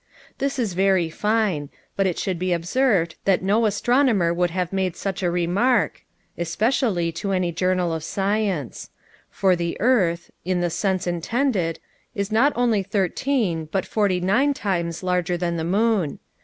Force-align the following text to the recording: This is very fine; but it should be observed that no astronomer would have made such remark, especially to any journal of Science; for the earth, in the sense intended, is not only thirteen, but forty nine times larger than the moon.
This 0.39 0.57
is 0.57 0.73
very 0.73 1.11
fine; 1.11 1.69
but 1.95 2.07
it 2.07 2.17
should 2.17 2.39
be 2.39 2.53
observed 2.53 3.17
that 3.25 3.43
no 3.43 3.67
astronomer 3.67 4.33
would 4.33 4.49
have 4.49 4.73
made 4.73 4.95
such 4.95 5.21
remark, 5.21 6.03
especially 6.39 7.11
to 7.11 7.33
any 7.33 7.51
journal 7.51 7.93
of 7.93 8.03
Science; 8.03 8.89
for 9.29 9.55
the 9.55 9.79
earth, 9.79 10.31
in 10.43 10.59
the 10.59 10.71
sense 10.71 11.05
intended, 11.05 11.79
is 12.15 12.31
not 12.31 12.51
only 12.55 12.81
thirteen, 12.81 13.65
but 13.71 13.85
forty 13.85 14.19
nine 14.19 14.55
times 14.55 15.03
larger 15.03 15.37
than 15.37 15.57
the 15.57 15.63
moon. 15.63 16.17